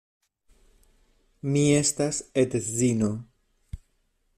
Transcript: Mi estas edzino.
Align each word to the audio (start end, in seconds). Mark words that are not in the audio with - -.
Mi 1.51 1.63
estas 1.83 2.25
edzino. 2.45 3.15